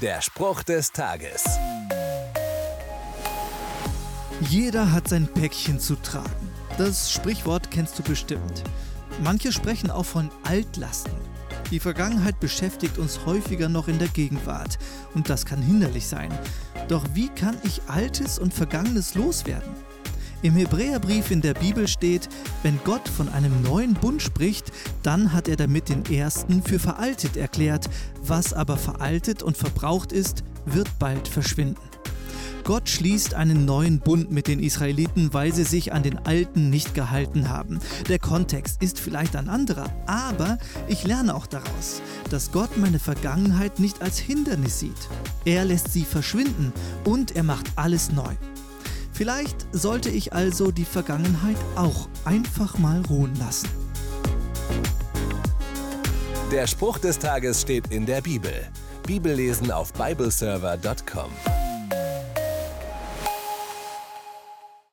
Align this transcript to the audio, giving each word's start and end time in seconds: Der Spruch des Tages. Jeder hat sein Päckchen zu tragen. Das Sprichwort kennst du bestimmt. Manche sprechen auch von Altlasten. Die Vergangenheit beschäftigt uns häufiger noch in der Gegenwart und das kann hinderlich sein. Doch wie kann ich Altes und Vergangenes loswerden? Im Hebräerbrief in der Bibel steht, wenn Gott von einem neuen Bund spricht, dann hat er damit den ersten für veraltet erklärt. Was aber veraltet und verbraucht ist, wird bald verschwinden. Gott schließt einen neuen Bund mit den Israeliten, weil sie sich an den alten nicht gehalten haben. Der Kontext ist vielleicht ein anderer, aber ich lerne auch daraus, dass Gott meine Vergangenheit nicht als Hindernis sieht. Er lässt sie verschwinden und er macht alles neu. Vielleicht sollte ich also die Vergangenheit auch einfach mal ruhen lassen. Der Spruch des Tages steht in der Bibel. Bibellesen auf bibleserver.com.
Der 0.00 0.22
Spruch 0.22 0.62
des 0.62 0.92
Tages. 0.92 1.44
Jeder 4.48 4.92
hat 4.92 5.08
sein 5.08 5.28
Päckchen 5.28 5.78
zu 5.78 5.94
tragen. 5.96 6.50
Das 6.78 7.12
Sprichwort 7.12 7.70
kennst 7.70 7.98
du 7.98 8.02
bestimmt. 8.02 8.64
Manche 9.22 9.52
sprechen 9.52 9.90
auch 9.90 10.06
von 10.06 10.30
Altlasten. 10.44 11.12
Die 11.70 11.80
Vergangenheit 11.80 12.40
beschäftigt 12.40 12.96
uns 12.96 13.26
häufiger 13.26 13.68
noch 13.68 13.88
in 13.88 13.98
der 13.98 14.08
Gegenwart 14.08 14.78
und 15.12 15.28
das 15.28 15.44
kann 15.44 15.60
hinderlich 15.60 16.06
sein. 16.06 16.30
Doch 16.88 17.04
wie 17.12 17.28
kann 17.28 17.58
ich 17.62 17.82
Altes 17.86 18.38
und 18.38 18.54
Vergangenes 18.54 19.14
loswerden? 19.14 19.74
Im 20.42 20.54
Hebräerbrief 20.54 21.30
in 21.30 21.42
der 21.42 21.52
Bibel 21.52 21.86
steht, 21.86 22.28
wenn 22.62 22.80
Gott 22.84 23.08
von 23.08 23.28
einem 23.28 23.62
neuen 23.62 23.92
Bund 23.92 24.22
spricht, 24.22 24.72
dann 25.02 25.34
hat 25.34 25.48
er 25.48 25.56
damit 25.56 25.90
den 25.90 26.06
ersten 26.06 26.62
für 26.62 26.78
veraltet 26.78 27.36
erklärt. 27.36 27.90
Was 28.22 28.54
aber 28.54 28.78
veraltet 28.78 29.42
und 29.42 29.58
verbraucht 29.58 30.12
ist, 30.12 30.42
wird 30.64 30.88
bald 30.98 31.28
verschwinden. 31.28 31.80
Gott 32.64 32.88
schließt 32.88 33.34
einen 33.34 33.64
neuen 33.64 34.00
Bund 34.00 34.30
mit 34.30 34.46
den 34.46 34.60
Israeliten, 34.60 35.32
weil 35.34 35.52
sie 35.52 35.64
sich 35.64 35.92
an 35.92 36.02
den 36.02 36.18
alten 36.18 36.70
nicht 36.70 36.94
gehalten 36.94 37.48
haben. 37.48 37.78
Der 38.08 38.18
Kontext 38.18 38.82
ist 38.82 38.98
vielleicht 38.98 39.36
ein 39.36 39.48
anderer, 39.48 39.92
aber 40.06 40.58
ich 40.86 41.04
lerne 41.04 41.34
auch 41.34 41.46
daraus, 41.46 42.00
dass 42.30 42.52
Gott 42.52 42.76
meine 42.76 42.98
Vergangenheit 42.98 43.78
nicht 43.78 44.02
als 44.02 44.18
Hindernis 44.18 44.78
sieht. 44.78 45.08
Er 45.44 45.64
lässt 45.64 45.92
sie 45.92 46.04
verschwinden 46.04 46.72
und 47.04 47.34
er 47.34 47.42
macht 47.42 47.66
alles 47.76 48.12
neu. 48.12 48.34
Vielleicht 49.20 49.66
sollte 49.72 50.08
ich 50.08 50.32
also 50.32 50.70
die 50.70 50.86
Vergangenheit 50.86 51.58
auch 51.76 52.08
einfach 52.24 52.78
mal 52.78 53.02
ruhen 53.02 53.34
lassen. 53.38 53.68
Der 56.50 56.66
Spruch 56.66 56.96
des 56.96 57.18
Tages 57.18 57.60
steht 57.60 57.88
in 57.88 58.06
der 58.06 58.22
Bibel. 58.22 58.66
Bibellesen 59.06 59.70
auf 59.72 59.92
bibleserver.com. 59.92 61.59